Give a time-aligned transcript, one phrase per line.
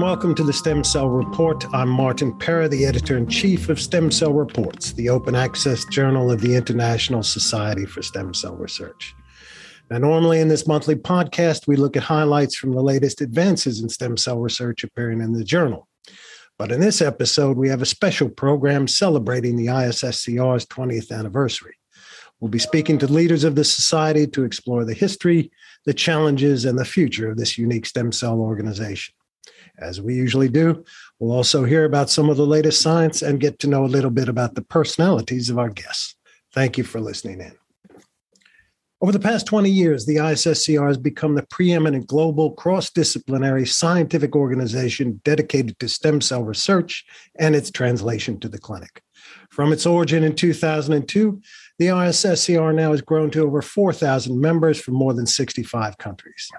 [0.00, 1.64] welcome to the Stem Cell Report.
[1.74, 6.30] I'm Martin Pera, the editor in chief of Stem Cell Reports, the open access journal
[6.30, 9.14] of the International Society for Stem Cell Research.
[9.90, 13.88] Now, normally in this monthly podcast, we look at highlights from the latest advances in
[13.88, 15.86] stem cell research appearing in the journal.
[16.56, 21.74] But in this episode, we have a special program celebrating the ISSCR's 20th anniversary.
[22.38, 25.50] We'll be speaking to leaders of the society to explore the history,
[25.84, 29.14] the challenges, and the future of this unique stem cell organization.
[29.80, 30.84] As we usually do,
[31.18, 34.10] we'll also hear about some of the latest science and get to know a little
[34.10, 36.16] bit about the personalities of our guests.
[36.52, 37.52] Thank you for listening in.
[39.02, 44.36] Over the past 20 years, the ISSCR has become the preeminent global cross disciplinary scientific
[44.36, 47.06] organization dedicated to stem cell research
[47.38, 49.02] and its translation to the clinic.
[49.48, 51.40] From its origin in 2002,
[51.78, 56.50] the ISSCR now has grown to over 4,000 members from more than 65 countries.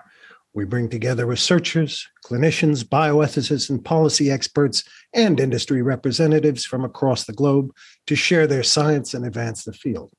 [0.53, 7.33] We bring together researchers, clinicians, bioethicists, and policy experts, and industry representatives from across the
[7.33, 7.71] globe
[8.07, 10.11] to share their science and advance the field.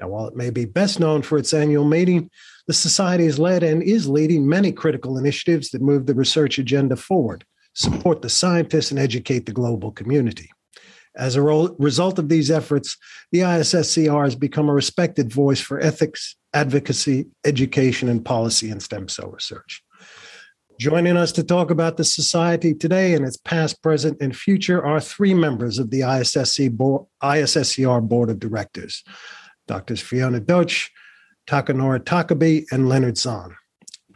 [0.00, 2.28] Now, while it may be best known for its annual meeting,
[2.66, 6.96] the Society has led and is leading many critical initiatives that move the research agenda
[6.96, 10.50] forward, support the scientists, and educate the global community.
[11.14, 12.96] As a result of these efforts,
[13.30, 19.08] the ISSCR has become a respected voice for ethics, advocacy, education, and policy in stem
[19.08, 19.82] cell research.
[20.80, 25.00] Joining us to talk about the Society today and its past, present, and future are
[25.00, 29.04] three members of the ISSC board, ISSCR Board of Directors.
[29.68, 30.88] Doctors Fiona Doetsch,
[31.46, 33.54] Takanori Takebe, and Leonard Zon.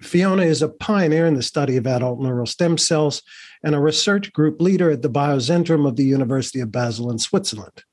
[0.01, 3.23] Fiona is a pioneer in the study of adult neural stem cells
[3.63, 7.85] and a research group leader at the Biozentrum of the University of Basel in Switzerland.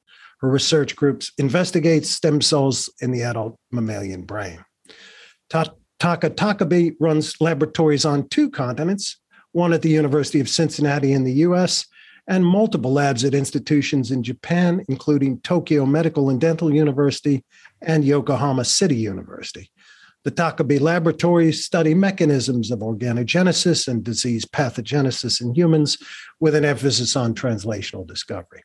[0.44, 4.60] Her research groups investigates stem cells in the adult mammalian brain.
[5.50, 9.22] Ta- Taka Takebe runs laboratories on two continents,
[9.53, 11.86] one at the University of Cincinnati in the US
[12.28, 17.46] and multiple labs at institutions in Japan, including Tokyo Medical and Dental University
[17.82, 19.72] and Yokohama City University.
[20.26, 25.98] The Takebe laboratories study mechanisms of organogenesis and disease pathogenesis in humans
[26.42, 28.64] with an emphasis on translational discovery.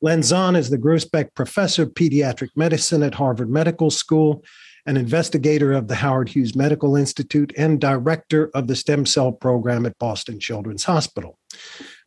[0.00, 4.44] Len Zon is the Grousbeck Professor of Pediatric Medicine at Harvard Medical School,
[4.86, 9.86] an investigator of the Howard Hughes Medical Institute, and director of the stem cell program
[9.86, 11.36] at Boston Children's Hospital.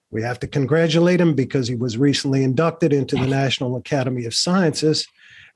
[0.09, 4.34] We have to congratulate him because he was recently inducted into the National Academy of
[4.34, 5.06] Sciences.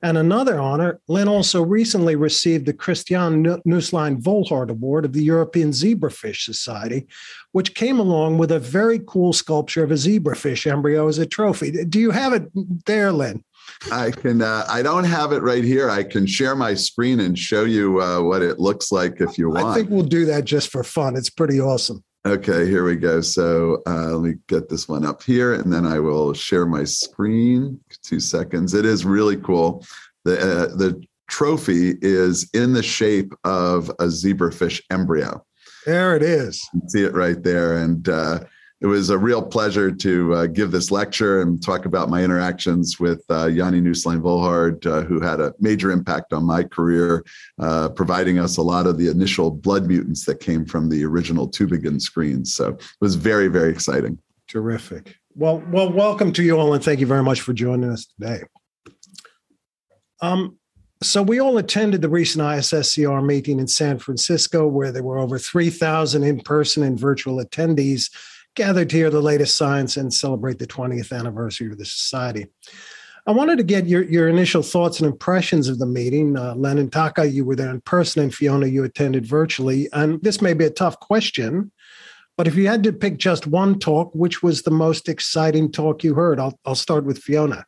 [0.02, 5.70] And another honor, Len also recently received the Christiane Nusslein Volhard Award of the European
[5.70, 7.06] Zebrafish Society,
[7.52, 11.84] which came along with a very cool sculpture of a zebrafish embryo as a trophy.
[11.84, 12.50] Do you have it
[12.84, 13.42] there, Len?
[13.90, 14.42] I can.
[14.42, 15.90] Uh, I don't have it right here.
[15.90, 19.50] I can share my screen and show you uh, what it looks like if you
[19.50, 19.66] want.
[19.66, 21.16] I think we'll do that just for fun.
[21.16, 22.04] It's pretty awesome.
[22.26, 23.20] Okay, here we go.
[23.20, 26.82] So uh, let me get this one up here, and then I will share my
[26.82, 27.78] screen.
[28.02, 28.74] Two seconds.
[28.74, 29.86] It is really cool.
[30.24, 35.44] The uh, the trophy is in the shape of a zebrafish embryo.
[35.84, 36.68] There it is.
[36.88, 38.40] see it right there, and uh,
[38.80, 43.00] it was a real pleasure to uh, give this lecture and talk about my interactions
[43.00, 47.24] with uh, Janni Nusslein Volhard, uh, who had a major impact on my career,
[47.58, 51.48] uh, providing us a lot of the initial blood mutants that came from the original
[51.48, 52.54] Tübingen screens.
[52.54, 54.18] So it was very, very exciting.
[54.46, 55.16] Terrific.
[55.34, 58.42] Well, well, welcome to you all, and thank you very much for joining us today.
[60.20, 60.58] Um,
[61.02, 65.38] so we all attended the recent ISSCR meeting in San Francisco, where there were over
[65.38, 68.10] 3,000 in-person and virtual attendees
[68.56, 72.46] gathered to hear the latest science and celebrate the 20th anniversary of the Society.
[73.28, 76.36] I wanted to get your, your initial thoughts and impressions of the meeting.
[76.36, 79.88] Uh, Len and Taka, you were there in person, and Fiona, you attended virtually.
[79.92, 81.72] And this may be a tough question,
[82.36, 86.04] but if you had to pick just one talk, which was the most exciting talk
[86.04, 86.38] you heard?
[86.38, 87.64] I'll, I'll start with Fiona.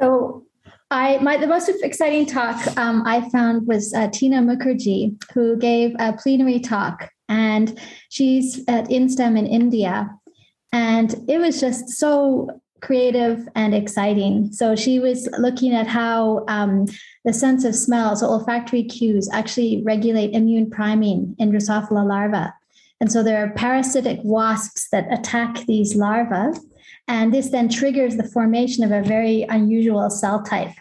[0.00, 0.44] So,
[0.92, 5.94] I my the most exciting talk um, I found was uh, Tina Mukherjee, who gave
[6.00, 7.80] a plenary talk and
[8.10, 10.10] she's at INSTEM in India.
[10.72, 14.52] And it was just so creative and exciting.
[14.52, 16.86] So she was looking at how um,
[17.24, 22.50] the sense of smell, so olfactory cues, actually regulate immune priming in Drosophila larvae.
[23.00, 26.58] And so there are parasitic wasps that attack these larvae.
[27.06, 30.74] And this then triggers the formation of a very unusual cell type.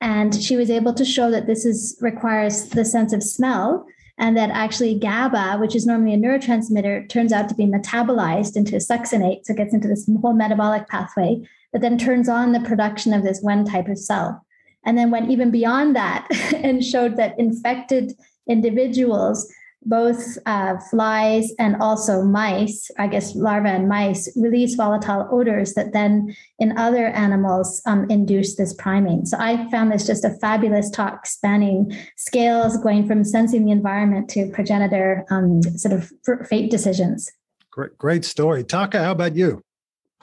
[0.00, 3.86] And she was able to show that this is requires the sense of smell
[4.20, 8.76] and that actually GABA, which is normally a neurotransmitter, turns out to be metabolized into
[8.76, 9.46] succinate.
[9.46, 13.22] So it gets into this whole metabolic pathway that then turns on the production of
[13.22, 14.44] this one type of cell.
[14.84, 18.12] And then went even beyond that and showed that infected
[18.46, 19.50] individuals
[19.82, 25.92] both uh, flies and also mice, I guess larvae and mice, release volatile odors that
[25.92, 29.24] then in other animals um, induce this priming.
[29.24, 34.28] So I found this just a fabulous talk spanning scales going from sensing the environment
[34.30, 36.12] to progenitor um, sort of
[36.46, 37.30] fate decisions.
[37.70, 38.64] Great, great story.
[38.64, 39.62] Taka, how about you?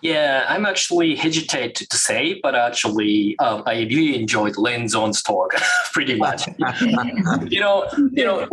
[0.01, 5.53] Yeah, I'm actually hesitate to say, but actually, um, I really enjoyed Len Zon's talk
[5.91, 6.47] pretty much.
[7.47, 8.47] you know, you know,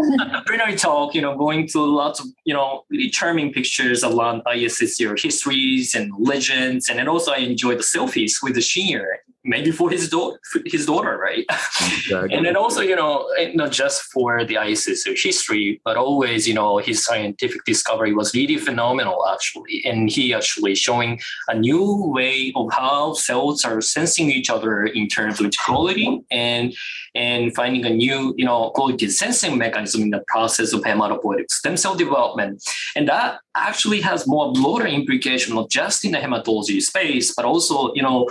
[0.47, 1.15] plenary talk.
[1.15, 6.13] You know, going to lots of you know really charming pictures around ISSCR histories and
[6.19, 10.39] legends, and then also I enjoyed the selfies with the senior maybe for his daughter,
[10.65, 11.45] his daughter, right?
[11.51, 12.33] Exactly.
[12.35, 16.79] and then also, you know, not just for the ISIS history, but always, you know,
[16.79, 22.73] his scientific discovery was really phenomenal, actually, and he actually showing a new way of
[22.73, 26.75] how cells are sensing each other in terms of quality and
[27.17, 31.77] and finding a new, you know, quality sensing mechanism in the process of hematopoietic stem
[31.77, 32.63] cell development,
[32.97, 37.95] and that actually has more broader implication not just in the hematology space, but also,
[37.95, 38.29] you know,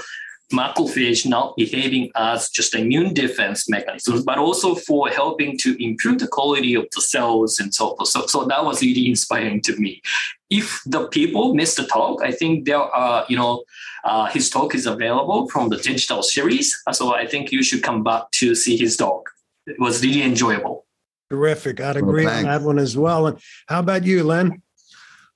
[0.51, 6.27] macrophage not behaving as just immune defense mechanisms, but also for helping to improve the
[6.27, 8.09] quality of the cells and so forth.
[8.09, 10.01] So, so that was really inspiring to me.
[10.49, 13.63] If the people missed the talk, I think there are, you know,
[14.03, 16.75] uh, his talk is available from the digital series.
[16.91, 19.29] So I think you should come back to see his talk.
[19.65, 20.85] It was really enjoyable.
[21.29, 21.79] Terrific.
[21.79, 23.27] I'd agree well, on that one as well.
[23.27, 24.61] And how about you, Len?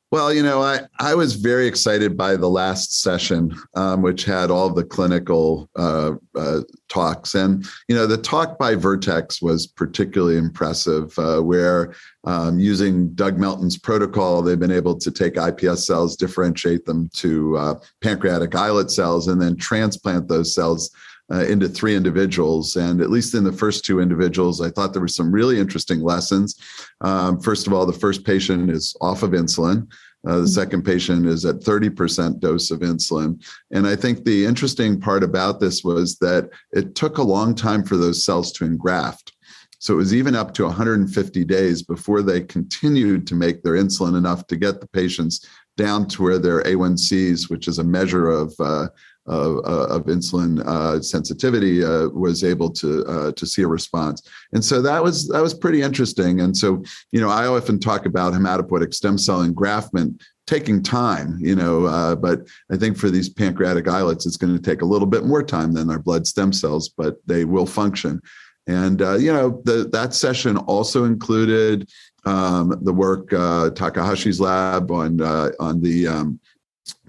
[0.09, 4.49] Well, you know, I, I was very excited by the last session, um, which had
[4.49, 7.35] all the clinical uh, uh, talks.
[7.35, 11.93] And, you know, the talk by Vertex was particularly impressive, uh, where
[12.23, 17.57] um, using Doug Melton's protocol, they've been able to take iPS cells, differentiate them to
[17.57, 20.89] uh, pancreatic islet cells, and then transplant those cells
[21.31, 22.75] uh, into three individuals.
[22.75, 26.01] And at least in the first two individuals, I thought there were some really interesting
[26.01, 26.59] lessons.
[27.01, 29.87] Um, first of all, the first patient is off of insulin.
[30.25, 30.45] Uh, the mm-hmm.
[30.47, 33.43] second patient is at 30% dose of insulin.
[33.71, 37.83] And I think the interesting part about this was that it took a long time
[37.83, 39.33] for those cells to engraft.
[39.79, 44.17] So it was even up to 150 days before they continued to make their insulin
[44.17, 45.45] enough to get the patients
[45.77, 48.87] down to where their A1Cs, which is a measure of uh,
[49.27, 54.21] of, uh, of insulin uh, sensitivity uh, was able to uh, to see a response,
[54.53, 56.41] and so that was that was pretty interesting.
[56.41, 61.55] And so, you know, I often talk about hematopoietic stem cell engraftment taking time, you
[61.55, 65.07] know, uh, but I think for these pancreatic islets, it's going to take a little
[65.07, 68.21] bit more time than our blood stem cells, but they will function.
[68.65, 71.89] And uh, you know, the, that session also included
[72.25, 76.39] um, the work Takahashi's lab on on the um,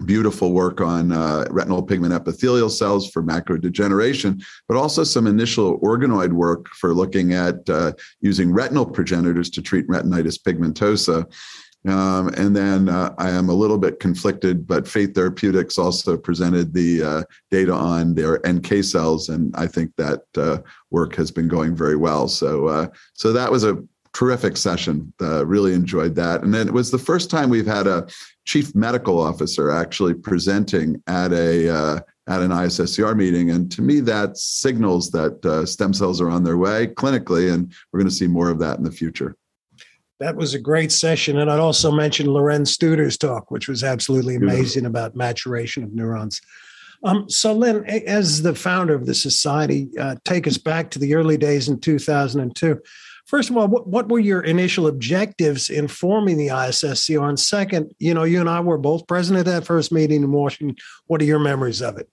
[0.05, 5.79] beautiful work on uh, retinal pigment epithelial cells for macular degeneration, but also some initial
[5.79, 7.91] organoid work for looking at uh,
[8.21, 11.25] using retinal progenitors to treat retinitis pigmentosa.
[11.87, 16.73] Um, and then uh, I am a little bit conflicted, but Fate Therapeutics also presented
[16.73, 20.57] the uh, data on their NK cells, and I think that uh,
[20.91, 22.27] work has been going very well.
[22.27, 23.81] So, uh, so that was a
[24.13, 25.13] terrific session.
[25.21, 26.43] Uh, really enjoyed that.
[26.43, 28.07] And then it was the first time we've had a
[28.45, 33.99] chief medical officer actually presenting at a uh, at an ISSCR meeting, and to me
[34.01, 38.15] that signals that uh, stem cells are on their way clinically, and we're going to
[38.15, 39.35] see more of that in the future.
[40.19, 44.35] That was a great session, and I'd also mention Lorenz Studer's talk, which was absolutely
[44.35, 46.39] amazing about maturation of neurons.
[47.03, 51.15] Um, so, Len, as the founder of the society, uh, take us back to the
[51.15, 52.79] early days in 2002
[53.29, 57.29] first of all, what, what were your initial objectives in forming the ISSCR?
[57.29, 60.31] And second, you know, you and I were both present at that first meeting in
[60.31, 60.75] Washington.
[61.05, 62.09] What are your memories of it?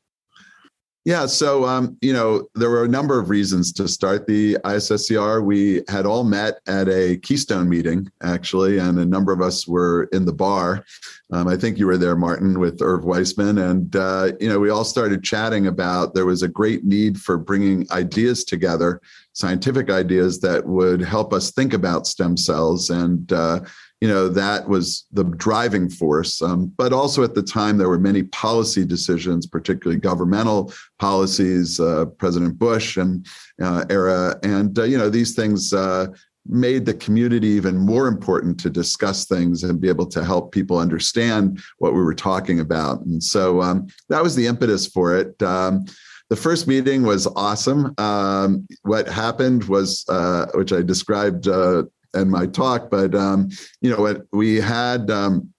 [1.06, 5.44] Yeah, so um, you know there were a number of reasons to start the ISSCR.
[5.44, 10.08] We had all met at a Keystone meeting actually, and a number of us were
[10.12, 10.84] in the bar.
[11.30, 14.70] Um, I think you were there, Martin, with Irv Weissman, and uh, you know we
[14.70, 19.00] all started chatting about there was a great need for bringing ideas together,
[19.32, 23.32] scientific ideas that would help us think about stem cells and.
[23.32, 23.60] Uh,
[24.00, 26.42] you know that was the driving force.
[26.42, 32.06] Um, but also at the time there were many policy decisions particularly governmental policies uh,
[32.18, 33.26] president bush and
[33.62, 34.38] uh, era.
[34.42, 36.08] And uh, you know these things uh,
[36.48, 40.78] made the community even more important to discuss things and be able to help people
[40.78, 43.00] understand what we were talking about.
[43.04, 45.40] And so um, that was the impetus for it.
[45.42, 45.84] Um,
[46.28, 47.94] the first meeting was awesome.
[47.98, 51.84] Um, what happened was, uh, which I described uh,
[52.16, 53.48] and my talk, but um,
[53.80, 55.52] you know, we had um,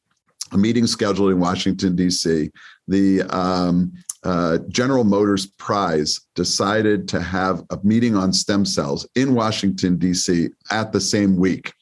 [0.51, 2.51] a meeting scheduled in Washington D.C.
[2.87, 9.33] The um, uh, General Motors Prize decided to have a meeting on stem cells in
[9.33, 10.49] Washington D.C.
[10.71, 11.73] at the same week.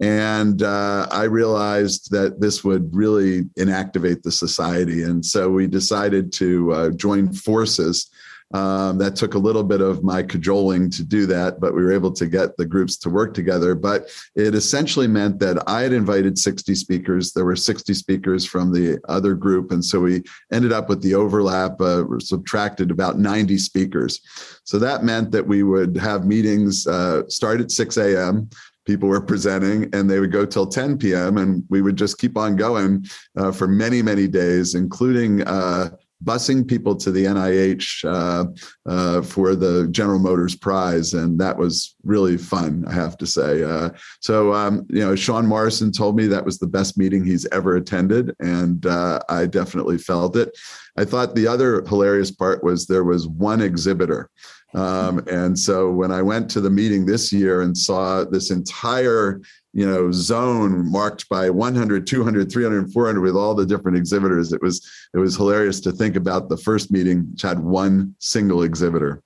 [0.00, 5.02] And uh, I realized that this would really inactivate the society.
[5.02, 8.10] And so we decided to uh, join forces
[8.52, 11.92] um, that took a little bit of my cajoling to do that, but we were
[11.92, 13.74] able to get the groups to work together.
[13.74, 17.32] But it essentially meant that I had invited 60 speakers.
[17.32, 19.70] There were 60 speakers from the other group.
[19.70, 24.20] And so we ended up with the overlap, uh, subtracted about 90 speakers.
[24.64, 28.50] So that meant that we would have meetings uh, start at 6 a.m
[28.86, 32.36] people were presenting and they would go till 10 p.m and we would just keep
[32.36, 33.04] on going
[33.36, 35.90] uh, for many many days including uh,
[36.24, 38.44] busing people to the NIH uh,
[38.88, 42.84] uh, for the General Motors Prize, and that was really fun.
[42.86, 43.62] I have to say.
[43.62, 47.46] Uh, so, um, you know, Sean Morrison told me that was the best meeting he's
[47.46, 50.56] ever attended, and uh, I definitely felt it.
[50.96, 54.28] I thought the other hilarious part was there was one exhibitor.
[54.74, 59.40] Um, and so when I went to the meeting this year and saw this entire
[59.72, 64.60] you know zone marked by 100 200 300 400 with all the different exhibitors it
[64.60, 69.22] was it was hilarious to think about the first meeting which had one single exhibitor.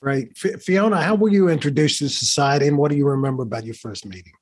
[0.00, 0.28] Right.
[0.44, 3.74] F- fiona how were you introduced to society and what do you remember about your
[3.74, 4.32] first meeting?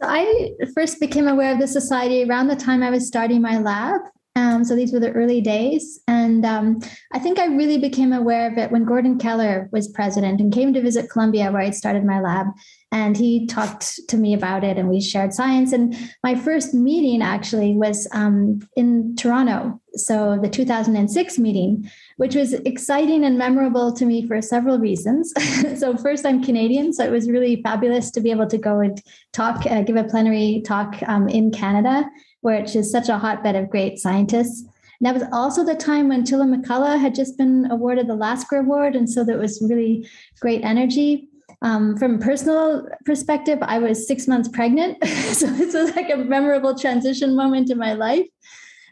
[0.00, 3.58] So i first became aware of the society around the time i was starting my
[3.58, 4.00] lab
[4.38, 6.00] um, so these were the early days.
[6.06, 6.80] And um,
[7.12, 10.72] I think I really became aware of it when Gordon Keller was president and came
[10.74, 12.46] to visit Columbia, where I'd started my lab.
[12.92, 15.72] And he talked to me about it and we shared science.
[15.72, 19.80] And my first meeting actually was um, in toronto.
[19.94, 25.32] So the 2006 meeting which was exciting and memorable to me for several reasons.
[25.78, 29.00] So first i'm canadian so it was really fabulous to be able to go and
[29.32, 32.04] talk uh, give a plenary talk um, in canada
[32.40, 34.64] which is such a hotbed of great scientists
[35.00, 38.58] and that was also the time when Tilla McCulloch had just been awarded the Lasker
[38.58, 38.96] Award.
[38.96, 40.08] And so there was really
[40.40, 41.28] great energy.
[41.62, 45.04] Um, from a personal perspective, I was six months pregnant.
[45.06, 48.26] so this was like a memorable transition moment in my life.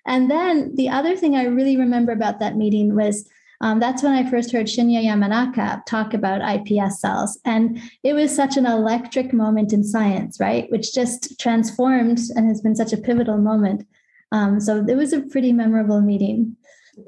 [0.07, 3.29] And then the other thing I really remember about that meeting was
[3.61, 7.39] um, that's when I first heard Shinya Yamanaka talk about iPS cells.
[7.45, 10.71] And it was such an electric moment in science, right?
[10.71, 13.87] Which just transformed and has been such a pivotal moment.
[14.33, 16.57] Um, so it was a pretty memorable meeting.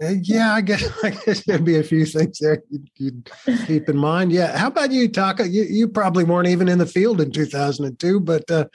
[0.02, 3.30] Uh, yeah, I guess I guess there'd be a few things there you'd, you'd
[3.66, 4.32] keep in mind.
[4.32, 5.48] Yeah, how about you, Taka?
[5.48, 8.66] You you probably weren't even in the field in 2002, but uh,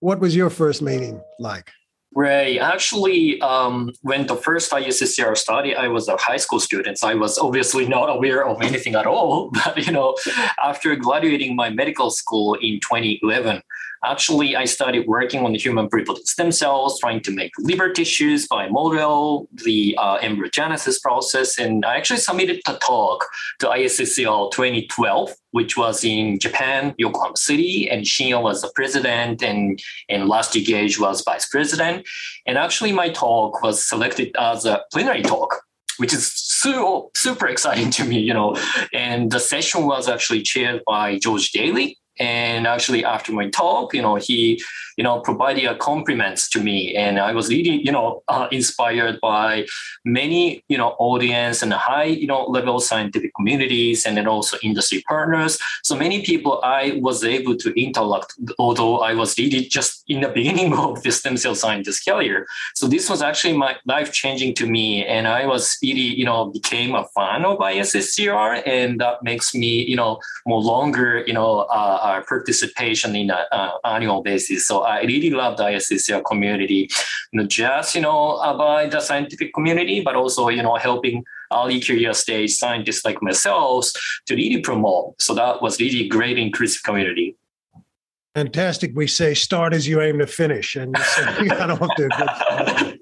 [0.00, 1.72] what was your first meeting like?
[2.18, 2.58] Right.
[2.58, 6.98] Actually, um, when the first ISSCR study, I was a high school student.
[6.98, 9.52] So I was obviously not aware of anything at all.
[9.64, 10.16] But you know,
[10.60, 13.62] after graduating my medical school in 2011,
[14.04, 18.46] Actually, I started working on the human pluripotent stem cells, trying to make liver tissues
[18.46, 21.58] by model the uh, embryogenesis process.
[21.58, 23.26] And I actually submitted a talk
[23.58, 29.80] to ISSCR 2012, which was in Japan, Yokohama City, and Shinya was the president, and,
[30.08, 32.06] and Rusty Gage was vice president.
[32.46, 35.62] And actually, my talk was selected as a plenary talk
[35.98, 38.56] which is so super exciting to me, you know.
[38.92, 44.02] And the session was actually chaired by George Daley, and actually, after my talk, you
[44.02, 44.62] know, he,
[44.96, 49.20] you know, provided a compliments to me, and I was really, you know, uh, inspired
[49.20, 49.66] by
[50.04, 55.04] many, you know, audience and high, you know, level scientific communities, and then also industry
[55.08, 55.58] partners.
[55.82, 60.28] So many people I was able to interact, although I was really just in the
[60.38, 62.46] beginning of the stem cell scientist career.
[62.74, 66.46] So this was actually my life changing to me, and I was really, you know,
[66.46, 71.60] became a fan of ISSCR, and that makes me, you know, more longer, you know.
[71.60, 74.66] Uh, uh, participation in an uh, annual basis.
[74.66, 76.88] So I really love the ISSCR community,
[77.32, 82.14] not just you know about the scientific community, but also you know helping early career
[82.14, 83.90] stage scientists like myself
[84.26, 85.20] to really promote.
[85.20, 87.36] So that was really great inclusive community.
[88.34, 88.92] Fantastic.
[88.94, 90.96] We say start as you aim to finish, and
[91.40, 93.00] you got off to a good.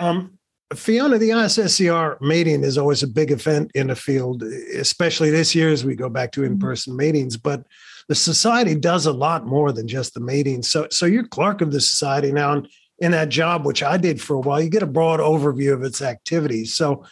[0.00, 0.38] Um,
[0.74, 5.70] Fiona, the ISSCR meeting is always a big event in the field, especially this year
[5.70, 7.36] as we go back to in-person meetings.
[7.38, 7.64] But
[8.08, 10.68] the society does a lot more than just the meetings.
[10.70, 14.20] So, so you're clerk of the society now, and in that job, which I did
[14.20, 16.74] for a while, you get a broad overview of its activities.
[16.74, 17.04] So,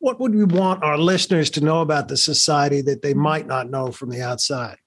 [0.00, 3.70] what would we want our listeners to know about the society that they might not
[3.70, 4.78] know from the outside?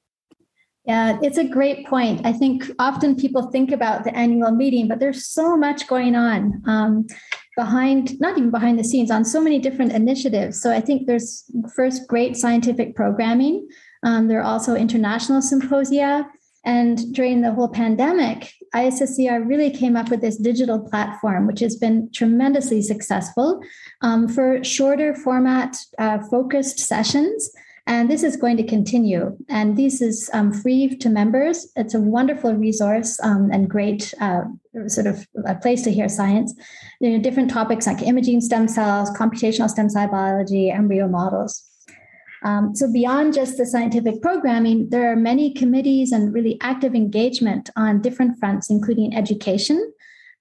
[0.86, 2.26] Yeah, it's a great point.
[2.26, 6.64] I think often people think about the annual meeting, but there's so much going on
[6.66, 7.08] um,
[7.56, 10.60] behind, not even behind the scenes, on so many different initiatives.
[10.60, 11.44] So I think there's
[11.76, 13.68] first great scientific programming.
[14.04, 16.28] Um, there are also international symposia.
[16.64, 21.76] And during the whole pandemic, ISSCR really came up with this digital platform, which has
[21.76, 23.62] been tremendously successful
[24.02, 27.52] um, for shorter format uh, focused sessions
[27.88, 29.36] And this is going to continue.
[29.50, 31.72] And this is um, free to members.
[31.76, 34.44] It's a wonderful resource um, and great uh,
[34.88, 36.54] sort of a place to hear science.
[37.02, 41.71] There are different topics like imaging stem cells, computational stem cell biology, embryo models.
[42.44, 47.70] Um, so beyond just the scientific programming, there are many committees and really active engagement
[47.76, 49.94] on different fronts, including education,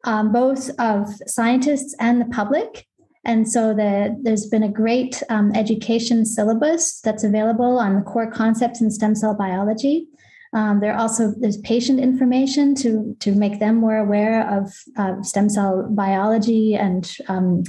[0.04, 2.86] um, both of scientists and the public.
[3.24, 8.30] And so the, there's been a great um, education syllabus that's available on the core
[8.30, 10.08] concepts in stem cell biology.
[10.52, 15.48] Um, there also there's patient information to to make them more aware of uh, stem
[15.48, 17.62] cell biology and um,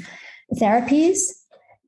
[0.55, 1.19] therapies.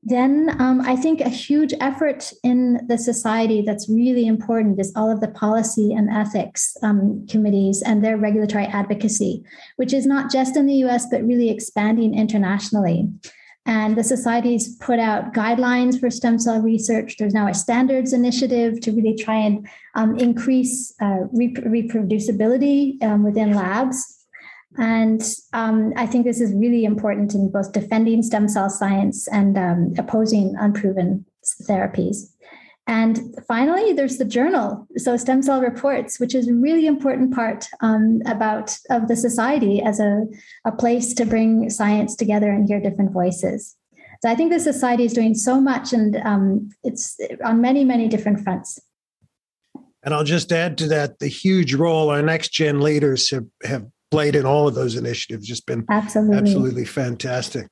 [0.06, 5.10] Then um, I think a huge effort in the society that's really important is all
[5.10, 9.42] of the policy and ethics um, committees and their regulatory advocacy,
[9.76, 13.08] which is not just in the US, but really expanding internationally.
[13.66, 17.16] And the society's put out guidelines for stem cell research.
[17.16, 23.24] There's now a standards initiative to really try and um, increase uh, rep- reproducibility um,
[23.24, 24.13] within labs.
[24.76, 29.56] And um, I think this is really important in both defending stem cell science and
[29.56, 31.24] um, opposing unproven
[31.68, 32.30] therapies.
[32.86, 37.66] And finally, there's the journal, so stem cell reports, which is a really important part
[37.80, 40.26] um, about of the society as a,
[40.66, 43.74] a place to bring science together and hear different voices.
[44.22, 48.06] So I think the society is doing so much, and um, it's on many, many
[48.06, 48.78] different fronts.
[50.02, 53.86] And I'll just add to that the huge role our next gen leaders have, have
[54.14, 55.46] played in all of those initiatives.
[55.46, 57.68] Just been absolutely, absolutely fantastic.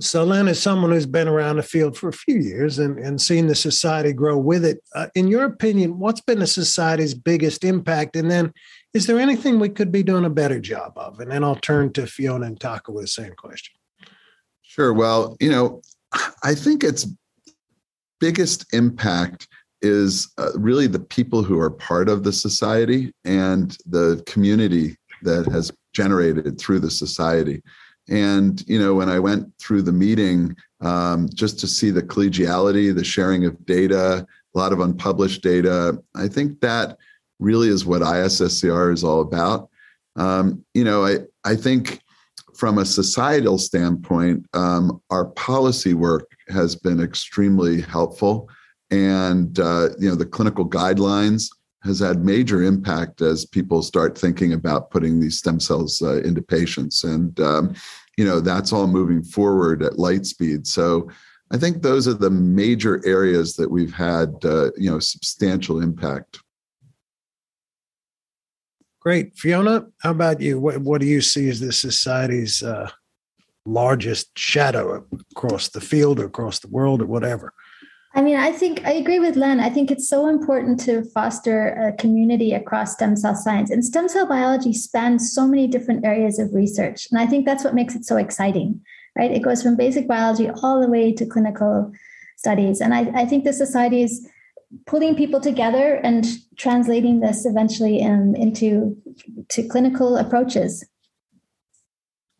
[0.00, 3.20] So, Len, as someone who's been around the field for a few years and, and
[3.20, 7.62] seen the society grow with it, uh, in your opinion, what's been the society's biggest
[7.62, 8.16] impact?
[8.16, 8.52] And then,
[8.94, 11.20] is there anything we could be doing a better job of?
[11.20, 13.74] And then I'll turn to Fiona and Taka with the same question.
[14.62, 14.92] Sure.
[14.92, 15.82] Well, you know,
[16.42, 17.06] I think its
[18.18, 19.46] biggest impact
[19.82, 25.46] is uh, really the people who are part of the society and the community that
[25.52, 27.62] has generated through the society.
[28.08, 32.94] And you know, when I went through the meeting, um, just to see the collegiality,
[32.94, 36.98] the sharing of data, a lot of unpublished data, I think that
[37.38, 39.68] really is what ISSCR is all about.
[40.16, 42.00] Um, you know, I I think
[42.54, 48.48] from a societal standpoint, um, our policy work has been extremely helpful,
[48.90, 51.48] and uh, you know, the clinical guidelines
[51.84, 56.42] has had major impact as people start thinking about putting these stem cells uh, into
[56.42, 57.04] patients.
[57.04, 57.74] And um,
[58.16, 60.66] you know that's all moving forward at light speed.
[60.66, 61.08] So
[61.50, 66.40] i think those are the major areas that we've had uh, you know substantial impact.
[69.00, 69.36] Great.
[69.36, 70.60] Fiona how about you?
[70.60, 72.90] What, what do you see as the society's uh,
[73.64, 77.52] largest shadow across the field or across the world or whatever
[78.14, 79.58] I mean, I think I agree with Len.
[79.58, 83.70] I think it's so important to foster a community across stem cell science.
[83.70, 87.08] And stem cell biology spans so many different areas of research.
[87.10, 88.80] And I think that's what makes it so exciting,
[89.16, 89.30] right?
[89.30, 91.90] It goes from basic biology all the way to clinical
[92.36, 92.82] studies.
[92.82, 94.28] And I, I think the society is
[94.86, 98.96] pulling people together and translating this eventually in, into
[99.48, 100.84] to clinical approaches.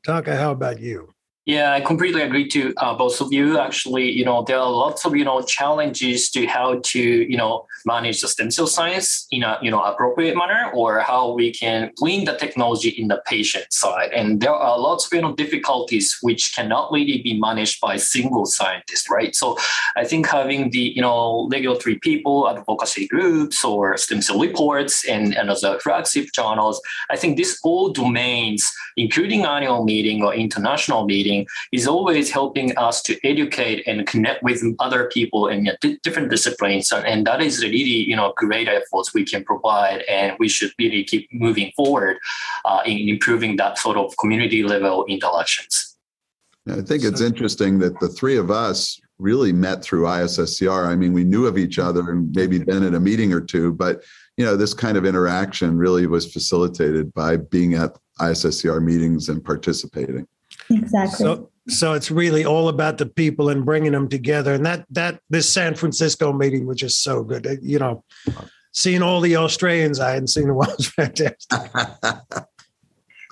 [0.05, 1.12] Taka, how about you?
[1.45, 3.59] Yeah, I completely agree to uh, both of you.
[3.59, 7.67] Actually, you know, there are lots of you know challenges to how to you know
[7.85, 11.91] manage the stem cell science in a you know appropriate manner, or how we can
[11.97, 14.13] bring the technology in the patient side.
[14.13, 18.47] And there are lots of you know difficulties which cannot really be managed by single
[18.47, 19.35] scientist, right?
[19.35, 19.59] So,
[19.97, 25.37] I think having the you know regulatory people, advocacy groups, or stem cell reports, and
[25.37, 31.32] and other flagship journals, I think these all domains, including annual meeting or international meeting
[31.73, 35.71] is always helping us to educate and connect with other people in
[36.03, 36.93] different disciplines.
[36.93, 40.03] And that is really, you know, great efforts we can provide.
[40.09, 42.17] And we should really keep moving forward
[42.65, 45.97] uh, in improving that sort of community level interactions.
[46.69, 50.87] I think it's interesting that the three of us really met through ISSCR.
[50.87, 53.73] I mean, we knew of each other and maybe been at a meeting or two,
[53.73, 54.03] but
[54.37, 59.45] you know, this kind of interaction really was facilitated by being at ISSCR meetings and
[59.45, 60.27] participating.
[60.71, 61.17] Exactly.
[61.17, 64.55] So, so it's really all about the people and bringing them together.
[64.55, 67.47] And that that this San Francisco meeting was just so good.
[67.63, 68.05] You know,
[68.73, 71.53] seeing all the Australians I hadn't seen in a while was fantastic.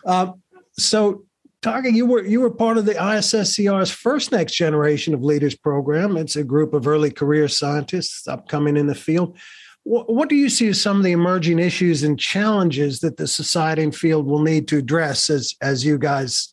[0.04, 0.32] uh,
[0.78, 1.24] so,
[1.62, 6.16] Taka, you were you were part of the ISSCR's first next generation of leaders program.
[6.16, 9.36] It's a group of early career scientists upcoming in the field.
[9.84, 13.26] What, what do you see as some of the emerging issues and challenges that the
[13.26, 16.52] society and field will need to address as as you guys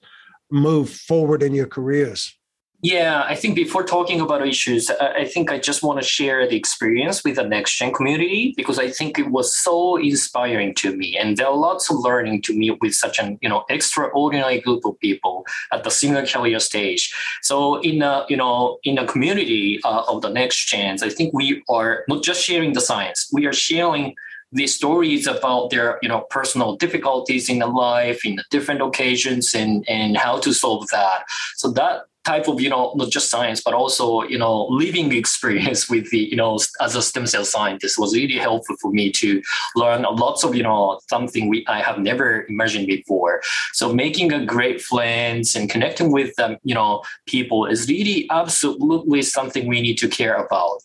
[0.51, 2.37] move forward in your careers?
[2.83, 6.55] Yeah, I think before talking about issues, I think I just want to share the
[6.55, 11.17] experience with the next gen community because I think it was so inspiring to me,
[11.17, 14.85] and there are lots of learning to meet with such an you know extraordinary group
[14.85, 17.11] of people at the similar career stage.
[17.41, 21.33] So in a you know in a community uh, of the next gens, I think
[21.33, 24.13] we are not just sharing the science, we are sharing
[24.51, 30.17] the stories about their you know personal difficulties in life in different occasions and and
[30.17, 31.25] how to solve that.
[31.55, 35.89] So that type of you know not just science but also you know living experience
[35.89, 39.41] with the you know as a stem cell scientist was really helpful for me to
[39.75, 43.41] learn a lots of you know something we I have never imagined before.
[43.73, 49.21] So making a great friends and connecting with them you know people is really absolutely
[49.21, 50.75] something we need to care about.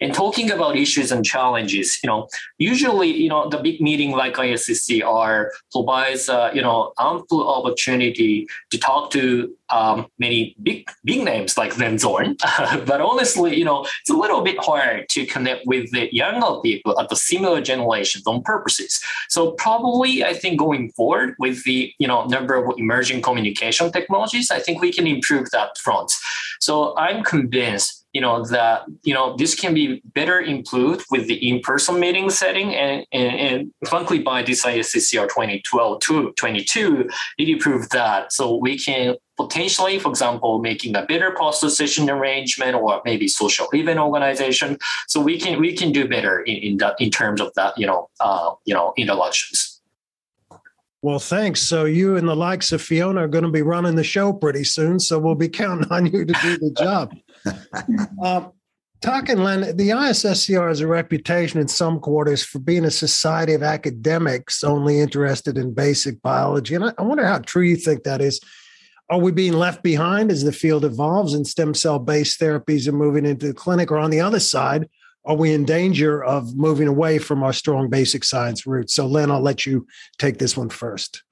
[0.00, 4.34] And talking about issues and challenges, you know, usually you know the big meeting like
[4.34, 9.22] ISSCR provides uh, you know ample opportunity to talk to
[9.72, 12.36] um, many big big names like Len Zon.
[12.86, 16.98] but honestly, you know, it's a little bit hard to connect with the younger people
[17.00, 19.02] at the similar generations on purposes.
[19.28, 24.50] So probably, I think going forward with the you know number of emerging communication technologies,
[24.50, 26.12] I think we can improve that front.
[26.60, 31.48] So I'm convinced you know that you know this can be better improved with the
[31.48, 37.90] in-person meeting setting and, and, and frankly by this ISSCR 2012 to 22 it improved
[37.92, 43.26] that so we can potentially for example making a better post session arrangement or maybe
[43.26, 47.40] social event organization so we can we can do better in, in that in terms
[47.40, 49.80] of that you know uh, you know interactions
[51.04, 51.60] well, thanks.
[51.60, 54.62] So you and the likes of Fiona are going to be running the show pretty
[54.62, 55.00] soon.
[55.00, 57.12] So we'll be counting on you to do the job.
[58.22, 58.48] uh,
[59.00, 63.62] talking, Len, the ISSCR has a reputation in some quarters for being a society of
[63.62, 66.74] academics only interested in basic biology.
[66.74, 68.40] And I, I wonder how true you think that is.
[69.10, 72.92] Are we being left behind as the field evolves and stem cell based therapies are
[72.92, 73.90] moving into the clinic?
[73.90, 74.88] Or on the other side,
[75.24, 78.94] are we in danger of moving away from our strong basic science roots?
[78.94, 79.86] So, Len, I'll let you
[80.18, 81.22] take this one first.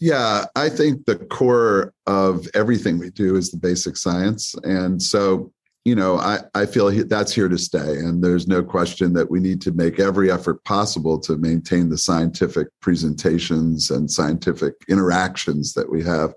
[0.00, 4.54] Yeah, I think the core of everything we do is the basic science.
[4.62, 5.52] And so,
[5.84, 7.96] you know, I, I feel that's here to stay.
[7.96, 11.98] And there's no question that we need to make every effort possible to maintain the
[11.98, 16.32] scientific presentations and scientific interactions that we have.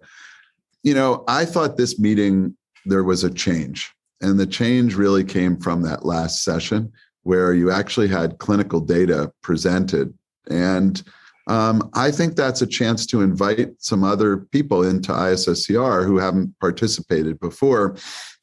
[0.82, 3.93] You know, I thought this meeting, there was a change.
[4.21, 6.91] And the change really came from that last session
[7.24, 10.13] where you actually had clinical data presented.
[10.50, 11.04] And
[11.52, 16.58] um, I think that's a chance to invite some other people into ISSCR who haven't
[16.62, 17.98] participated before.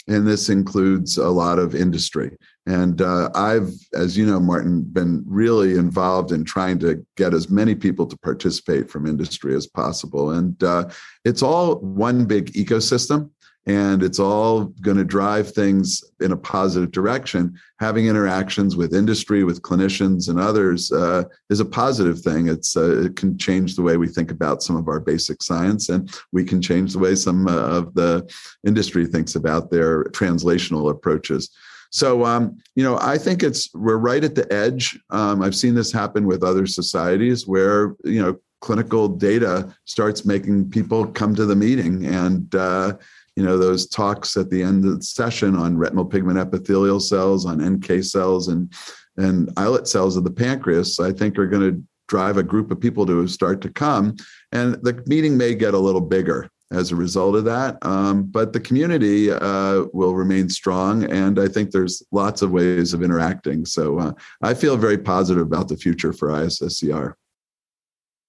[0.08, 2.36] And this includes a lot of industry.
[2.66, 7.48] And uh, I've, as you know, Martin, been really involved in trying to get as
[7.48, 10.32] many people to participate from industry as possible.
[10.32, 10.90] And uh,
[11.24, 13.30] it's all one big ecosystem
[13.68, 17.54] and it's all going to drive things in a positive direction.
[17.80, 22.48] Having interactions with industry, with clinicians, and others uh, is a positive thing.
[22.48, 25.90] It's uh, it can change the way we think about some of our basic science,
[25.90, 28.28] and we can change the way some uh, of the
[28.66, 31.50] industry thinks about their translational approaches.
[31.90, 34.98] So, um, you know, I think it's we're right at the edge.
[35.10, 40.70] Um, I've seen this happen with other societies where you know clinical data starts making
[40.70, 42.92] people come to the meeting and uh,
[43.38, 47.46] you know those talks at the end of the session on retinal pigment epithelial cells
[47.46, 48.72] on nk cells and
[49.16, 52.80] and islet cells of the pancreas i think are going to drive a group of
[52.80, 54.16] people to start to come.
[54.50, 58.52] And the meeting may get a little bigger as a result of that um, but
[58.52, 63.64] the community uh, will remain strong and i think there's lots of ways of interacting.
[63.64, 67.14] So uh, i feel very positive about the future for isscr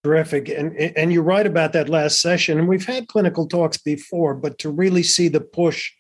[0.04, 0.48] Terrific.
[0.48, 2.58] And, and you're right about that last session.
[2.58, 5.92] And we've had clinical talks before, but to really see the push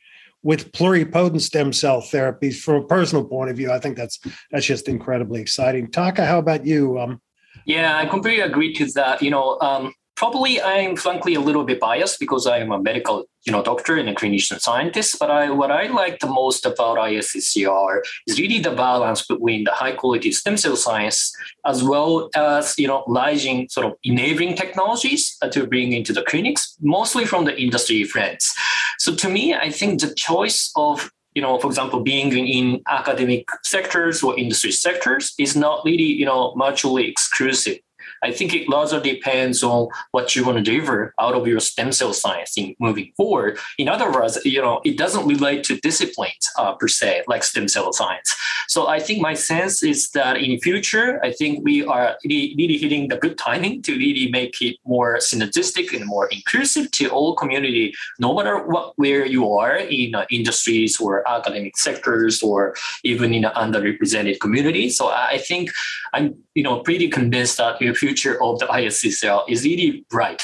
[0.41, 4.19] with pluripotent stem cell therapies from a personal point of view, I think that's
[4.51, 5.91] that's just incredibly exciting.
[5.91, 6.97] Taka, how about you?
[6.97, 7.21] Um,
[7.65, 9.21] yeah, I completely agree to that.
[9.21, 13.23] You know, um, probably I'm frankly a little bit biased because I am a medical,
[13.45, 15.17] you know, doctor and a clinician scientist.
[15.17, 19.71] But I, what I like the most about ISSCR is really the balance between the
[19.71, 21.33] high quality stem cell science
[21.65, 26.23] as well as, you know, leveraging sort of enabling technologies uh, to bring into the
[26.23, 28.53] clinics, mostly from the industry friends.
[28.97, 33.47] So to me, I think the choice of you know, for example, being in academic
[33.63, 37.77] sectors or industry sectors is not really, you know, mutually exclusive
[38.23, 41.91] I think it largely depends on what you want to deliver out of your stem
[41.91, 43.57] cell science in moving forward.
[43.77, 47.67] In other words, you know, it doesn't relate to disciplines uh, per se, like stem
[47.67, 48.35] cell science.
[48.67, 53.07] So I think my sense is that in future, I think we are really, hitting
[53.07, 57.93] the good timing to really make it more synergistic and more inclusive to all community,
[58.19, 63.43] no matter what where you are in uh, industries or academic sectors or even in
[63.43, 64.89] underrepresented community.
[64.89, 65.71] So I think
[66.13, 70.43] I'm you know pretty convinced that the future of the ISSCR is really bright.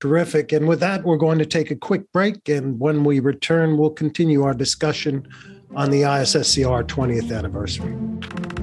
[0.00, 0.52] Terrific.
[0.52, 2.48] And with that, we're going to take a quick break.
[2.48, 5.28] And when we return, we'll continue our discussion
[5.76, 8.57] on the ISSCR 20th anniversary.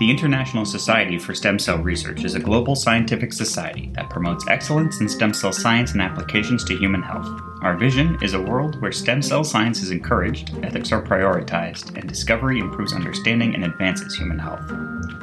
[0.00, 5.02] The International Society for Stem Cell Research is a global scientific society that promotes excellence
[5.02, 7.28] in stem cell science and applications to human health.
[7.60, 12.08] Our vision is a world where stem cell science is encouraged, ethics are prioritized, and
[12.08, 14.66] discovery improves understanding and advances human health.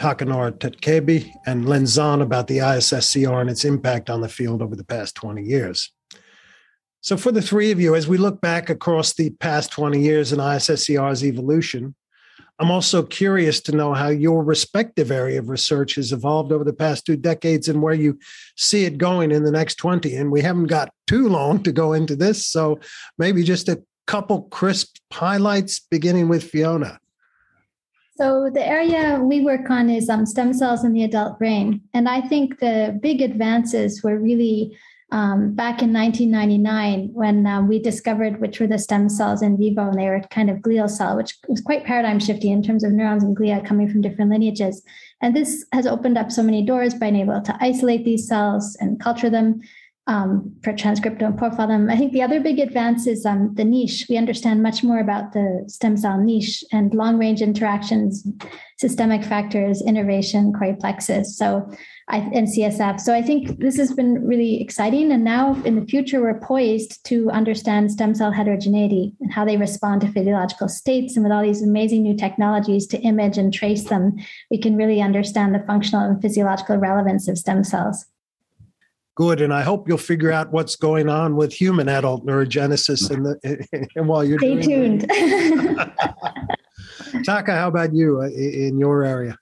[0.00, 4.74] Takanori Takebe and Len Zon about the ISSCR and its impact on the field over
[4.74, 5.92] the past 20 years.
[7.02, 10.32] So, for the three of you, as we look back across the past 20 years
[10.32, 11.94] in ISSCR's evolution,
[12.58, 16.72] I'm also curious to know how your respective area of research has evolved over the
[16.72, 18.18] past two decades and where you
[18.56, 20.16] see it going in the next 20.
[20.16, 22.46] And we haven't got too long to go into this.
[22.46, 22.80] So,
[23.18, 27.00] maybe just a couple crisp highlights, beginning with Fiona.
[28.20, 32.06] So the area we work on is um, stem cells in the adult brain, and
[32.06, 34.76] I think the big advances were really
[35.10, 39.88] um, back in 1999 when um, we discovered which were the stem cells in vivo,
[39.88, 42.92] and they were kind of glial cell, which was quite paradigm shifting in terms of
[42.92, 44.82] neurons and glia coming from different lineages.
[45.22, 48.76] And this has opened up so many doors by being able to isolate these cells
[48.80, 49.62] and culture them
[50.10, 51.88] um, for transcriptome profile them.
[51.88, 54.06] I think the other big advance is um, the niche.
[54.10, 58.26] We understand much more about the stem cell niche and long range interactions,
[58.76, 61.38] systemic factors, innervation, plexus.
[61.38, 61.70] So,
[62.08, 62.98] and CSF.
[62.98, 65.12] So I think this has been really exciting.
[65.12, 69.56] And now in the future, we're poised to understand stem cell heterogeneity and how they
[69.56, 71.14] respond to physiological states.
[71.14, 74.16] And with all these amazing new technologies to image and trace them,
[74.50, 78.06] we can really understand the functional and physiological relevance of stem cells
[79.20, 79.42] good.
[79.42, 83.88] And I hope you'll figure out what's going on with human adult neurogenesis and, the,
[83.94, 85.00] and while you're stay tuned.
[87.26, 89.36] Taka, how about you uh, in your area?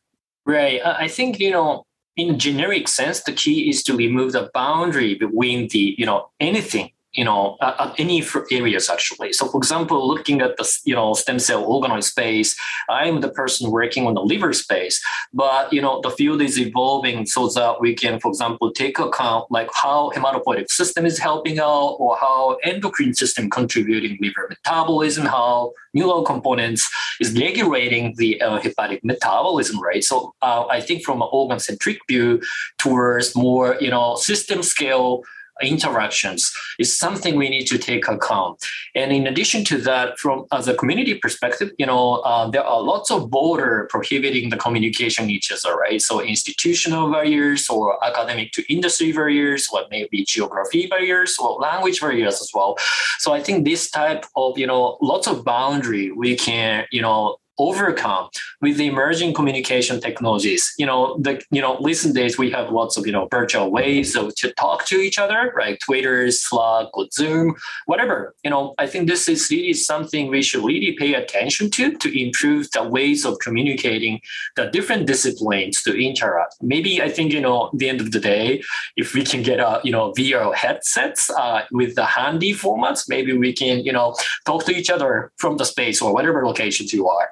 [0.45, 0.85] Right.
[0.85, 1.85] I think you know
[2.17, 6.91] in generic sense, the key is to remove the boundary between the, you know, anything
[7.13, 9.33] you know, at, any areas actually.
[9.33, 12.57] So, for example, looking at the you know stem cell organoid space,
[12.89, 17.27] I'm the person working on the liver space, but you know the field is evolving
[17.27, 21.97] so that we can, for example, take account like how hematopoietic system is helping out,
[21.99, 26.89] or how endocrine system contributing liver metabolism, how neural components
[27.21, 30.05] is regulating the uh, hepatic metabolism rate.
[30.05, 32.43] So, uh, I think from an organ centric view
[32.77, 35.23] towards more you know system scale
[35.63, 38.65] interactions is something we need to take account.
[38.95, 42.81] And in addition to that, from as a community perspective, you know, uh, there are
[42.81, 46.01] lots of border prohibiting the communication each other, right?
[46.01, 52.01] So institutional barriers or academic to industry barriers, what may be geography barriers or language
[52.01, 52.77] barriers as well.
[53.19, 57.37] So I think this type of, you know, lots of boundary we can, you know,
[57.59, 58.29] overcome
[58.61, 60.73] with the emerging communication technologies.
[60.79, 64.17] You know, the you know, recent days we have lots of you know virtual ways
[64.17, 65.79] of to talk to each other, right?
[65.81, 68.35] Twitter, Slack, or Zoom, whatever.
[68.45, 72.21] You know, I think this is really something we should really pay attention to to
[72.21, 74.21] improve the ways of communicating
[74.57, 76.57] the different disciplines to interact.
[76.63, 78.63] Maybe I think you know, the end of the day,
[78.97, 83.37] if we can get a you know VR headsets uh, with the handy formats, maybe
[83.37, 84.15] we can you know
[84.47, 87.31] talk to each other from the space or whatever locations you are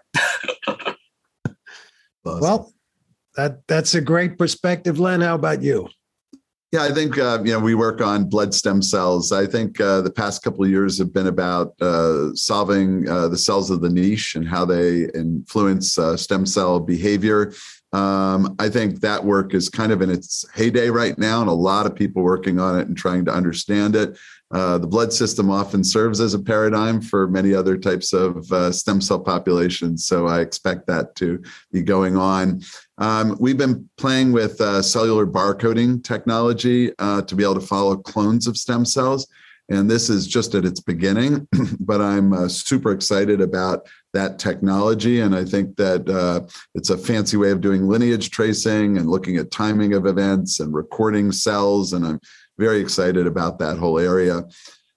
[2.25, 2.73] well,
[3.37, 5.21] that that's a great perspective, Len.
[5.21, 5.89] How about you?
[6.73, 9.31] Yeah, I think uh, you know we work on blood stem cells.
[9.31, 13.39] I think uh, the past couple of years have been about uh, solving uh, the
[13.39, 17.53] cells of the niche and how they influence uh, stem cell behavior.
[17.93, 21.55] Um, I think that work is kind of in its heyday right now, and a
[21.55, 24.19] lot of people working on it and trying to understand it.
[24.53, 28.71] Uh, the blood system often serves as a paradigm for many other types of uh,
[28.71, 30.05] stem cell populations.
[30.05, 32.63] So I expect that to be going on.
[32.99, 37.97] Um, we've been playing with uh, cellular barcoding technology uh, to be able to follow
[37.97, 39.27] clones of stem cells.
[39.69, 41.49] And this is just at its beginning,
[41.81, 45.21] but I'm uh, super excited about that technology.
[45.21, 49.39] And I think that uh, it's a fancy way of doing lineage tracing and looking
[49.39, 51.93] at timing of events and recording cells.
[51.93, 52.21] And I'm
[52.59, 54.45] very excited about that whole area.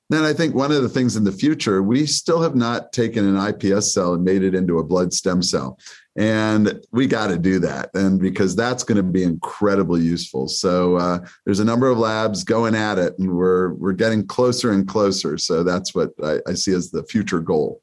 [0.10, 3.28] Then I think one of the things in the future, we still have not taken
[3.28, 5.78] an iPS cell and made it into a blood stem cell.
[6.16, 7.92] And we got to do that.
[7.94, 10.48] And because that's going to be incredibly useful.
[10.48, 14.72] So uh, there's a number of labs going at it and we're, we're getting closer
[14.72, 15.38] and closer.
[15.38, 17.82] So that's what I, I see as the future goal.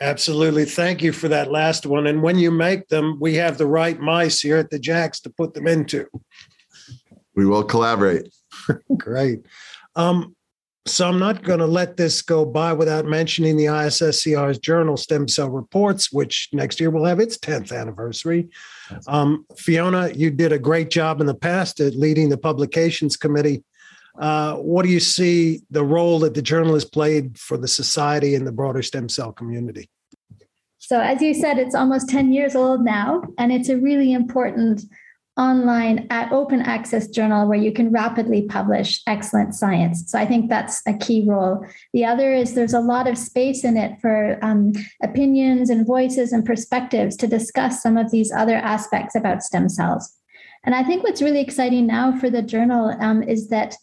[0.00, 0.64] Absolutely.
[0.64, 2.06] Thank you for that last one.
[2.06, 5.30] And when you make them, we have the right mice here at the Jax to
[5.30, 6.06] put them into.
[7.34, 8.32] We will collaborate.
[8.96, 9.46] Great.
[9.96, 10.34] Um,
[10.86, 15.28] so I'm not going to let this go by without mentioning the ISSCR's journal Stem
[15.28, 18.48] Cell Reports, which next year will have its 10th anniversary.
[19.06, 23.64] Um, Fiona, you did a great job in the past at leading the publications committee.
[24.18, 28.34] Uh, what do you see the role that the journal has played for the society
[28.34, 29.90] and the broader stem cell community?
[30.78, 34.82] So, as you said, it's almost 10 years old now, and it's a really important
[35.38, 40.10] online at open access journal where you can rapidly publish excellent science.
[40.10, 41.64] So I think that's a key role.
[41.92, 44.72] The other is there's a lot of space in it for um,
[45.02, 50.12] opinions and voices and perspectives to discuss some of these other aspects about stem cells.
[50.64, 53.76] And I think what's really exciting now for the journal um, is that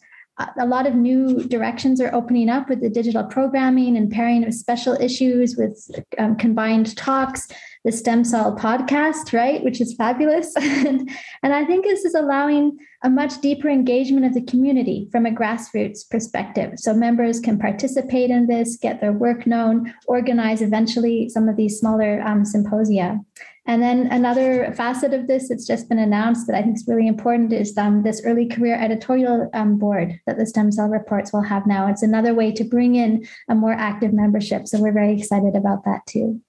[0.58, 4.52] a lot of new directions are opening up with the digital programming and pairing of
[4.52, 7.48] special issues with um, combined talks
[7.84, 10.52] the stem cell podcast right which is fabulous.
[10.56, 11.10] And,
[11.42, 15.30] and i think this is allowing a much deeper engagement of the community from a
[15.30, 16.72] grassroots perspective.
[16.76, 21.78] So members can participate in this get their work known organize eventually some of these
[21.78, 23.20] smaller um, symposia
[23.66, 27.08] and then another facet of this that's just been announced that I think is really
[27.08, 31.42] important is um, this early career editorial um, board that the stem cell reports will
[31.42, 31.88] have now.
[31.88, 34.68] It's another way to bring in a more active membership.
[34.68, 36.40] So we're very excited about that too.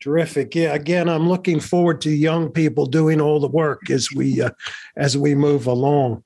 [0.00, 0.54] Terrific.
[0.54, 0.74] Yeah.
[0.74, 4.50] Again, I'm looking forward to young people doing all the work as we uh,
[4.96, 6.22] as we move along.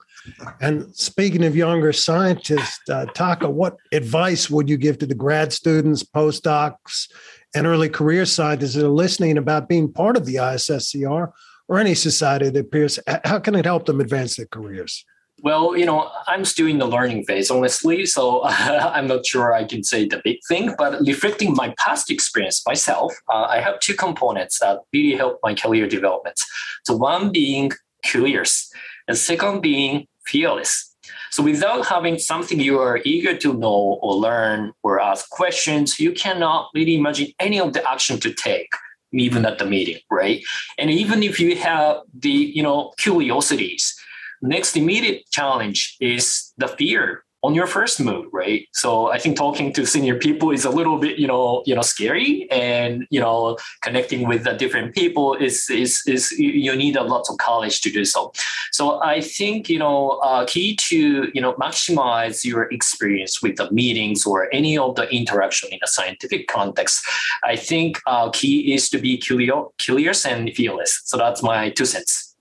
[0.61, 5.53] And speaking of younger scientists, uh, Taka, what advice would you give to the grad
[5.53, 7.09] students, postdocs,
[7.55, 11.33] and early career scientists that are listening about being part of the ISSCR
[11.69, 15.05] or any society that appears, how can it help them advance their careers?
[15.43, 18.07] Well, you know, I'm still in the learning phase, honestly.
[18.07, 22.11] So uh, I'm not sure I can say the big thing, but reflecting my past
[22.11, 26.41] experience myself, uh, I have two components that really help my career development.
[26.85, 27.73] So one being
[28.05, 28.71] curious,
[29.09, 30.92] and second being fearless.
[31.33, 36.13] So without having something you are eager to know or learn or ask questions, you
[36.13, 38.69] cannot really imagine any of the action to take
[39.15, 40.43] even at the meeting, right?
[40.79, 43.95] And even if you have the, you know, curiosities,
[44.43, 48.69] next immediate challenge is the fear on your first move, right?
[48.73, 51.83] So I think talking to senior people is a little bit, you know, you know,
[51.83, 57.03] scary, and you know, connecting with the different people is is is you need a
[57.03, 58.33] lot of college to do so.
[58.73, 63.71] So I think you know, uh, key to you know maximize your experience with the
[63.71, 67.05] meetings or any of the interaction in a scientific context.
[67.45, 71.03] I think uh, key is to be curious, curious and fearless.
[71.05, 72.33] So that's my two cents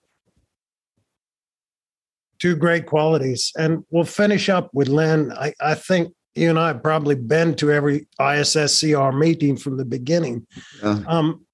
[2.41, 3.52] two great qualities.
[3.56, 5.32] And we'll finish up with Len.
[5.32, 9.86] I, I think you and I have probably been to every ISSCR meeting from the
[9.86, 10.48] beginning.
[10.82, 11.04] Yeah.
[11.08, 11.46] Um,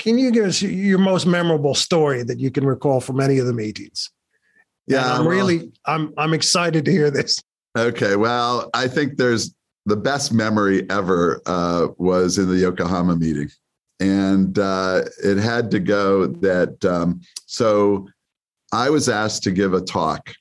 [0.00, 3.46] can you give us your most memorable story that you can recall from any of
[3.46, 4.10] the meetings?
[4.86, 7.40] Yeah, and I'm well, really, I'm, I'm excited to hear this.
[7.78, 9.54] Okay, well, I think there's
[9.86, 13.50] the best memory ever uh, was in the Yokohama meeting,
[14.00, 18.08] and uh, it had to go that um, so
[18.72, 20.32] I was asked to give a talk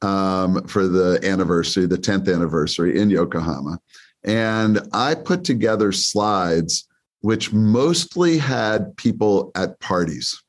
[0.00, 3.78] um, for the anniversary, the 10th anniversary in Yokohama.
[4.24, 6.86] And I put together slides
[7.22, 10.40] which mostly had people at parties.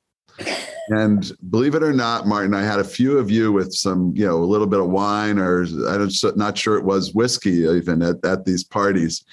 [0.89, 4.25] And believe it or not, Martin, I had a few of you with some, you
[4.25, 8.23] know, a little bit of wine, or I'm not sure it was whiskey even at,
[8.25, 9.23] at these parties.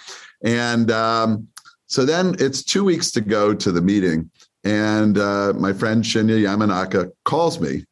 [0.44, 1.48] And um,
[1.87, 4.31] so then it's two weeks to go to the meeting.
[4.62, 7.85] And uh, my friend Shinya Yamanaka calls me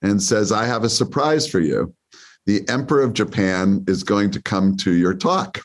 [0.00, 1.94] and says, I have a surprise for you.
[2.46, 5.60] The Emperor of Japan is going to come to your talk.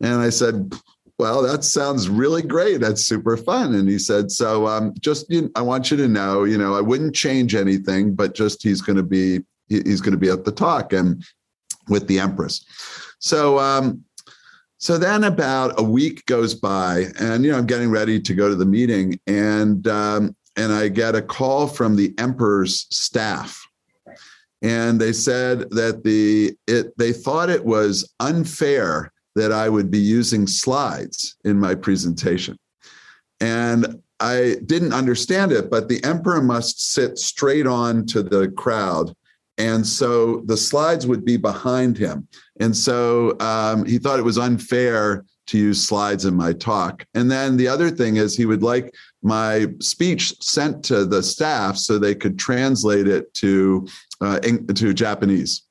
[0.00, 0.72] And I said,
[1.18, 2.80] well, that sounds really great.
[2.80, 3.74] That's super fun.
[3.74, 6.74] And he said, so um, just, you know, I want you to know, you know,
[6.74, 10.44] I wouldn't change anything, but just he's going to be, he's going to be at
[10.44, 11.24] the talk and
[11.88, 12.64] with the Empress.
[13.18, 14.04] So, um,
[14.80, 18.48] so then about a week goes by, and you know I'm getting ready to go
[18.48, 23.60] to the meeting, and um, and I get a call from the emperor's staff,
[24.62, 29.98] and they said that the it they thought it was unfair that I would be
[29.98, 32.56] using slides in my presentation.
[33.40, 39.14] And I didn't understand it, but the emperor must sit straight on to the crowd.
[39.58, 42.28] And so the slides would be behind him.
[42.60, 47.04] And so um, he thought it was unfair to use slides in my talk.
[47.14, 51.76] And then the other thing is, he would like my speech sent to the staff
[51.76, 53.86] so they could translate it to
[54.20, 55.62] uh, to Japanese.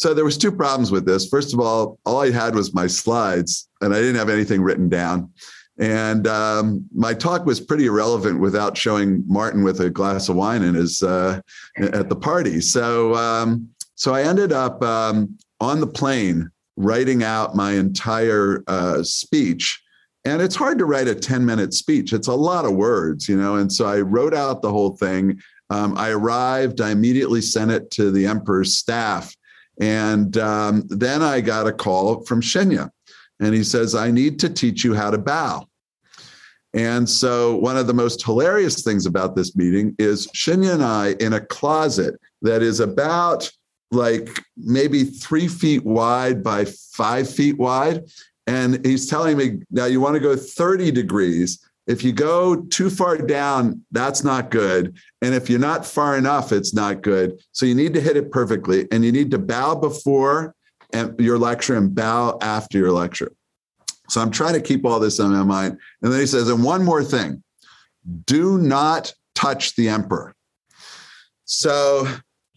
[0.00, 1.28] So there was two problems with this.
[1.28, 4.88] First of all, all I had was my slides, and I didn't have anything written
[4.88, 5.30] down.
[5.78, 10.62] And um, my talk was pretty irrelevant without showing Martin with a glass of wine
[10.62, 11.42] in his uh,
[11.76, 12.62] at the party.
[12.62, 19.02] So um, so I ended up um, on the plane writing out my entire uh,
[19.02, 19.82] speech.
[20.24, 22.14] And it's hard to write a 10 minute speech.
[22.14, 23.56] It's a lot of words, you know.
[23.56, 25.38] And so I wrote out the whole thing.
[25.68, 29.36] Um, I arrived, I immediately sent it to the emperor's staff.
[29.80, 32.90] And um, then I got a call from Shinya.
[33.40, 35.66] And he says, I need to teach you how to bow.
[36.72, 41.16] And so, one of the most hilarious things about this meeting is Shinya and I
[41.18, 43.50] in a closet that is about
[43.90, 48.04] like maybe three feet wide by five feet wide.
[48.46, 51.58] And he's telling me, now you want to go 30 degrees.
[51.90, 54.96] If you go too far down, that's not good.
[55.22, 57.42] And if you're not far enough, it's not good.
[57.50, 58.86] So you need to hit it perfectly.
[58.92, 60.54] And you need to bow before
[61.18, 63.32] your lecture and bow after your lecture.
[64.08, 65.78] So I'm trying to keep all this in my mind.
[66.02, 67.42] And then he says, and one more thing
[68.24, 70.36] do not touch the emperor.
[71.44, 72.06] So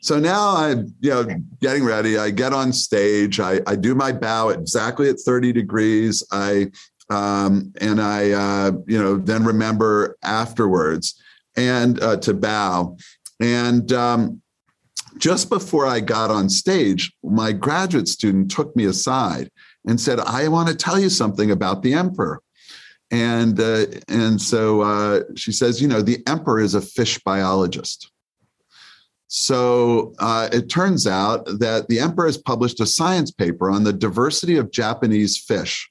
[0.03, 1.25] so now I'm, you know,
[1.61, 2.17] getting ready.
[2.17, 3.39] I get on stage.
[3.39, 6.21] I, I do my bow exactly at 30 degrees.
[6.29, 6.71] I
[7.09, 11.21] um, and I, uh, you know, then remember afterwards
[11.55, 12.97] and uh, to bow.
[13.39, 14.41] And um,
[15.17, 19.51] just before I got on stage, my graduate student took me aside
[19.85, 22.41] and said, "I want to tell you something about the emperor."
[23.11, 28.09] And uh, and so uh, she says, "You know, the emperor is a fish biologist."
[29.27, 33.93] So uh, it turns out that the emperor has published a science paper on the
[33.93, 35.89] diversity of Japanese fish.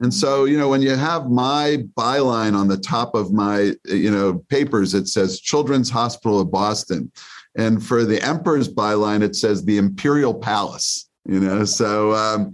[0.00, 4.10] And so, you know, when you have my byline on the top of my, you
[4.10, 7.10] know, papers, it says Children's Hospital of Boston.
[7.56, 11.64] And for the emperor's byline, it says the Imperial Palace, you know.
[11.64, 12.52] So, um,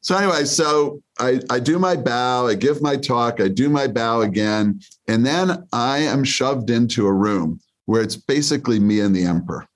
[0.00, 3.86] so anyway, so I, I do my bow, I give my talk, I do my
[3.86, 9.14] bow again, and then I am shoved into a room where it's basically me and
[9.14, 9.66] the emperor.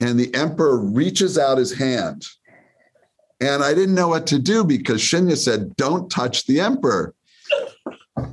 [0.00, 2.24] And the emperor reaches out his hand.
[3.40, 7.14] And I didn't know what to do because Shinya said, don't touch the emperor.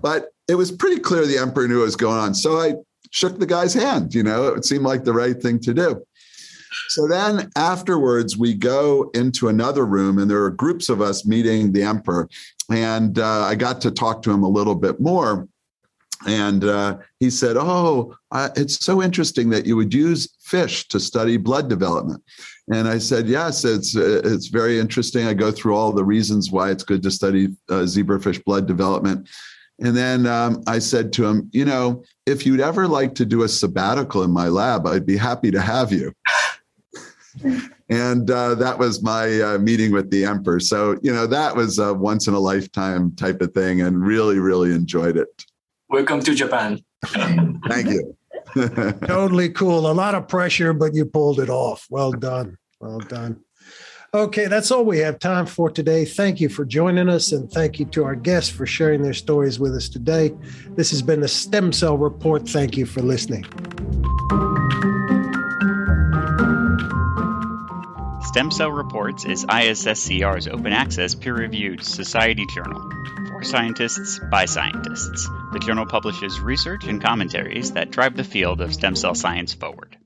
[0.02, 2.34] But it was pretty clear the emperor knew what was going on.
[2.34, 2.76] So I
[3.12, 6.04] shook the guy's hand, you know, it seemed like the right thing to do.
[6.90, 11.72] So then afterwards, we go into another room, and there are groups of us meeting
[11.72, 12.30] the emperor.
[12.72, 15.48] And uh, I got to talk to him a little bit more
[16.26, 18.16] and uh, he said, "Oh,
[18.56, 22.24] it's so interesting that you would use fish to study blood development."
[22.72, 25.28] And I said, "Yes, it's uh, it's very interesting.
[25.28, 29.30] I go through all the reasons why it's good to study uh, zebrafish blood development."
[29.80, 33.44] And then um, I said to him, "You know, if you'd ever like to do
[33.44, 36.14] a sabbatical in my lab, I'd be happy to have you."
[37.90, 40.60] and uh, that was my uh, meeting with the emperor.
[40.60, 44.40] So you know, that was a once in a lifetime type of thing, and really,
[44.40, 45.46] really enjoyed it.
[45.90, 46.84] Welcome to Japan.
[47.06, 48.16] Thank you.
[49.06, 49.90] totally cool.
[49.90, 51.88] A lot of pressure, but you pulled it off.
[51.90, 52.58] Well done.
[52.80, 53.40] Well done.
[54.16, 56.06] Okay, that's all we have time for today.
[56.06, 59.60] Thank you for joining us, and thank you to our guests for sharing their stories
[59.60, 60.32] with us today.
[60.76, 62.48] This has been the Stem Cell Report.
[62.48, 63.44] Thank you for listening.
[68.34, 72.82] Stem Cell Reports is ISSCR's open access peer reviewed society journal
[73.30, 75.30] for scientists by scientists.
[75.52, 79.98] The journal publishes research and commentaries that drive the field of stem cell science forward.